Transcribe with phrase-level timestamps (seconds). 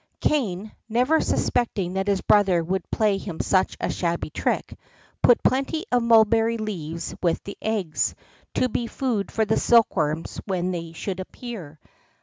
[0.19, 4.75] Kané, never suspecting that his brother would play him such a shabby trick,
[5.21, 8.15] put plenty of mulberry leaves with the eggs,
[8.55, 11.79] to be food for the silkworms when they should appear.